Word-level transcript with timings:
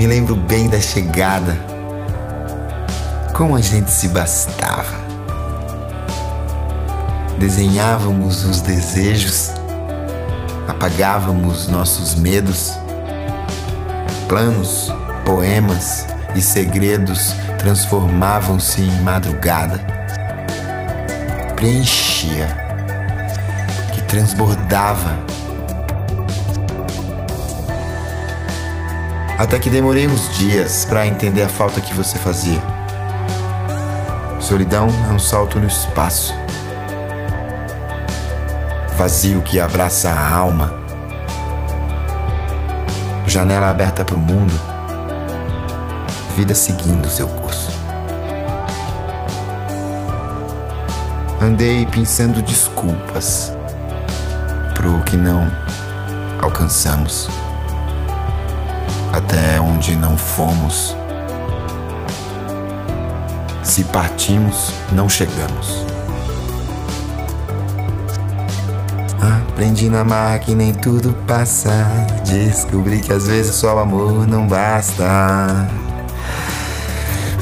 Me 0.00 0.06
lembro 0.06 0.34
bem 0.34 0.66
da 0.66 0.80
chegada. 0.80 1.54
Como 3.34 3.54
a 3.54 3.60
gente 3.60 3.90
se 3.90 4.08
bastava. 4.08 4.98
Desenhávamos 7.38 8.42
os 8.46 8.62
desejos, 8.62 9.50
apagávamos 10.66 11.68
nossos 11.68 12.14
medos, 12.14 12.72
planos, 14.26 14.90
poemas 15.26 16.06
e 16.34 16.40
segredos 16.40 17.34
transformavam-se 17.58 18.80
em 18.80 19.02
madrugada. 19.02 19.78
Preenchia, 21.56 22.48
que 23.92 24.00
transbordava. 24.04 25.29
Até 29.40 29.58
que 29.58 29.70
demorei 29.70 30.06
uns 30.06 30.36
dias 30.36 30.84
para 30.84 31.06
entender 31.06 31.40
a 31.40 31.48
falta 31.48 31.80
que 31.80 31.94
você 31.94 32.18
fazia. 32.18 32.60
Solidão 34.38 34.86
é 35.08 35.12
um 35.14 35.18
salto 35.18 35.58
no 35.58 35.66
espaço. 35.66 36.34
Vazio 38.98 39.40
que 39.40 39.58
abraça 39.58 40.10
a 40.10 40.36
alma. 40.36 40.74
Janela 43.26 43.70
aberta 43.70 44.04
para 44.04 44.14
o 44.14 44.18
mundo 44.18 44.52
vida 46.36 46.54
seguindo 46.54 47.08
seu 47.08 47.26
curso. 47.26 47.70
Andei 51.40 51.86
pensando 51.86 52.42
desculpas 52.42 53.54
pro 54.74 55.02
que 55.04 55.16
não 55.16 55.50
alcançamos, 56.42 57.30
até 59.12 59.60
onde 59.60 59.96
não 59.96 60.16
fomos. 60.16 60.96
Se 63.62 63.84
partimos, 63.84 64.72
não 64.92 65.08
chegamos. 65.08 65.84
Aprendi 69.20 69.88
na 69.88 70.04
máquina 70.04 70.64
nem 70.64 70.72
tudo 70.72 71.12
passa. 71.26 71.70
Descobri 72.26 73.00
que 73.00 73.12
às 73.12 73.26
vezes 73.26 73.54
só 73.54 73.76
o 73.76 73.78
amor 73.78 74.26
não 74.26 74.46
basta 74.46 75.68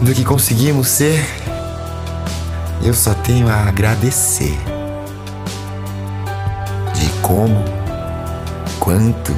do 0.03 0.15
que 0.15 0.25
conseguimos 0.25 0.89
ser, 0.89 1.25
eu 2.83 2.95
só 2.95 3.15
tenho 3.15 3.49
a 3.49 3.69
agradecer. 3.69 4.59
De 6.95 7.09
como, 7.21 7.65
quanto 8.79 9.33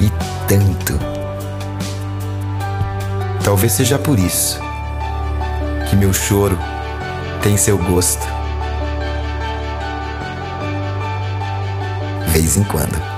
e 0.00 0.10
tanto. 0.48 0.91
Talvez 3.52 3.74
seja 3.74 3.98
por 3.98 4.18
isso 4.18 4.58
que 5.90 5.94
meu 5.94 6.10
choro 6.10 6.58
tem 7.42 7.54
seu 7.54 7.76
gosto. 7.76 8.26
Vez 12.28 12.56
em 12.56 12.64
quando. 12.64 13.11